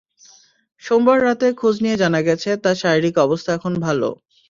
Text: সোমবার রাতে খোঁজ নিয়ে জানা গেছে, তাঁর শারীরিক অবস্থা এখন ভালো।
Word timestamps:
সোমবার 0.81 1.17
রাতে 1.23 1.47
খোঁজ 1.59 1.75
নিয়ে 1.83 1.97
জানা 1.97 2.19
গেছে, 2.27 2.49
তাঁর 2.63 2.77
শারীরিক 2.81 3.15
অবস্থা 3.25 3.51
এখন 3.57 3.73
ভালো। 3.85 4.09